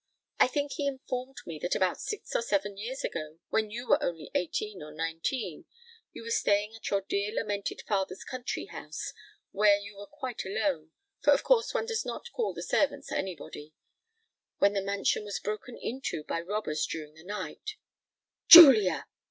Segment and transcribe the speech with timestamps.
[0.39, 4.31] I think he informed me that about six or seven years ago—when you were only
[4.33, 9.13] eighteen or nineteen—you were staying at your dear lamented father's country house,
[9.51, 13.75] where you were quite alone—for of course one does not call the servants anybody;
[14.57, 17.75] when the mansion was broken into by robbers during the night——"
[18.47, 19.05] "Julia!"